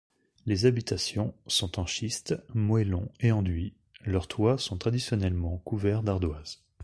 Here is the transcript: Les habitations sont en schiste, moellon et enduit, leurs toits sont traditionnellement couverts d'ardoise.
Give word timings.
Les 0.47 0.65
habitations 0.65 1.35
sont 1.45 1.79
en 1.79 1.85
schiste, 1.85 2.33
moellon 2.55 3.07
et 3.19 3.31
enduit, 3.31 3.75
leurs 4.03 4.27
toits 4.27 4.57
sont 4.57 4.79
traditionnellement 4.79 5.59
couverts 5.63 6.01
d'ardoise. 6.01 6.63